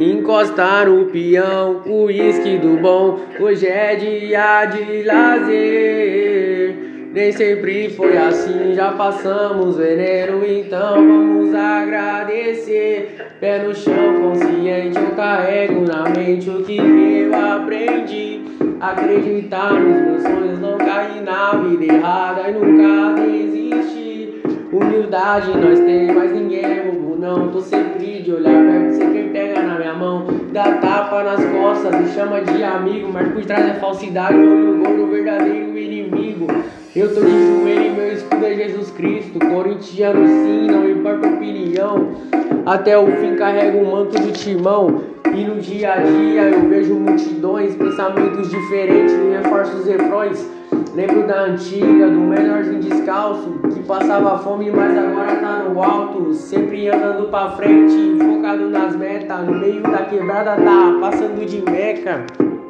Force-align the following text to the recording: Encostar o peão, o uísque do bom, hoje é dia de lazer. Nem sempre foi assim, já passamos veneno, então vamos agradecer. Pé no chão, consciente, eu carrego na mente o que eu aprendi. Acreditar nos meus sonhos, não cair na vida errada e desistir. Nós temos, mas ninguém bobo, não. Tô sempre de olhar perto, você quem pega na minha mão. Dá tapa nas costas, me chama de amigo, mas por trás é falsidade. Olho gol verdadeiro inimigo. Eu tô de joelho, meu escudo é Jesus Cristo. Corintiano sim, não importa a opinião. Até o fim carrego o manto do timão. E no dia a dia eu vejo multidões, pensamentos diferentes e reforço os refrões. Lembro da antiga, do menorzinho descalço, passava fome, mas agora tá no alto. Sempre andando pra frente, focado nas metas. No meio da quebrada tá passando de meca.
Encostar 0.00 0.88
o 0.88 1.06
peão, 1.06 1.82
o 1.86 2.06
uísque 2.06 2.58
do 2.58 2.76
bom, 2.80 3.20
hoje 3.38 3.68
é 3.68 3.94
dia 3.94 4.64
de 4.66 5.04
lazer. 5.04 6.74
Nem 7.12 7.30
sempre 7.30 7.90
foi 7.90 8.16
assim, 8.16 8.74
já 8.74 8.90
passamos 8.92 9.76
veneno, 9.76 10.44
então 10.44 10.94
vamos 10.94 11.54
agradecer. 11.54 13.16
Pé 13.38 13.58
no 13.62 13.72
chão, 13.74 14.20
consciente, 14.20 14.98
eu 14.98 15.14
carrego 15.14 15.82
na 15.82 16.08
mente 16.08 16.50
o 16.50 16.64
que 16.64 16.78
eu 16.78 17.34
aprendi. 17.34 18.40
Acreditar 18.80 19.74
nos 19.74 20.00
meus 20.02 20.22
sonhos, 20.22 20.58
não 20.58 20.76
cair 20.78 21.22
na 21.22 21.52
vida 21.52 21.84
errada 21.94 22.48
e 22.48 22.52
desistir. 22.52 22.71
Nós 25.12 25.44
temos, 25.44 26.14
mas 26.14 26.32
ninguém 26.32 26.90
bobo, 26.90 27.16
não. 27.18 27.48
Tô 27.48 27.60
sempre 27.60 28.22
de 28.22 28.32
olhar 28.32 28.64
perto, 28.64 28.94
você 28.94 29.04
quem 29.10 29.28
pega 29.28 29.60
na 29.60 29.74
minha 29.78 29.92
mão. 29.92 30.24
Dá 30.50 30.78
tapa 30.78 31.22
nas 31.22 31.44
costas, 31.44 32.00
me 32.00 32.08
chama 32.08 32.40
de 32.40 32.64
amigo, 32.64 33.10
mas 33.12 33.30
por 33.30 33.44
trás 33.44 33.68
é 33.68 33.74
falsidade. 33.74 34.34
Olho 34.34 34.78
gol 34.78 35.06
verdadeiro 35.08 35.76
inimigo. 35.76 36.46
Eu 36.96 37.14
tô 37.14 37.20
de 37.20 37.30
joelho, 37.30 37.94
meu 37.94 38.10
escudo 38.10 38.42
é 38.42 38.54
Jesus 38.54 38.90
Cristo. 38.92 39.38
Corintiano 39.38 40.26
sim, 40.26 40.66
não 40.68 40.88
importa 40.88 41.26
a 41.26 41.30
opinião. 41.30 42.12
Até 42.64 42.96
o 42.96 43.06
fim 43.08 43.36
carrego 43.36 43.80
o 43.80 43.92
manto 43.92 44.18
do 44.18 44.32
timão. 44.32 45.02
E 45.26 45.44
no 45.44 45.60
dia 45.60 45.92
a 45.92 45.96
dia 45.98 46.42
eu 46.44 46.68
vejo 46.70 46.94
multidões, 46.94 47.74
pensamentos 47.74 48.48
diferentes 48.48 49.12
e 49.12 49.36
reforço 49.42 49.76
os 49.76 49.86
refrões. 49.86 50.50
Lembro 50.94 51.26
da 51.26 51.44
antiga, 51.44 52.06
do 52.06 52.20
menorzinho 52.20 52.80
descalço, 52.80 53.60
passava 53.86 54.38
fome, 54.38 54.70
mas 54.70 54.96
agora 54.96 55.36
tá 55.36 55.64
no 55.68 55.82
alto. 55.82 56.34
Sempre 56.34 56.88
andando 56.88 57.28
pra 57.28 57.50
frente, 57.52 58.18
focado 58.18 58.68
nas 58.68 58.96
metas. 58.96 59.46
No 59.46 59.58
meio 59.58 59.82
da 59.82 60.04
quebrada 60.04 60.56
tá 60.56 60.98
passando 61.00 61.44
de 61.44 61.62
meca. 61.62 62.24